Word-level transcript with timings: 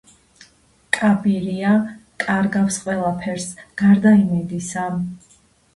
კაბირია 0.97 1.73
კარგავს 2.25 2.81
ყველაფერს, 2.87 3.47
გარდა 3.85 4.19
იმედისა. 4.27 4.93